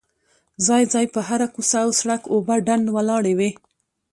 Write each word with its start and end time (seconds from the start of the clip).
ځای 0.65 0.83
ځای 0.93 1.05
په 1.13 1.19
هره 1.27 1.47
کوڅه 1.53 1.77
او 1.85 1.89
سړ 1.99 2.09
ک 2.23 2.25
اوبه 2.33 2.55
ډنډ 2.67 2.85
ولاړې 2.95 3.33
وې. 3.39 3.51